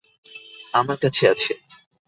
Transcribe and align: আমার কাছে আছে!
আমার 0.73 0.97
কাছে 1.03 1.23
আছে! 1.33 1.51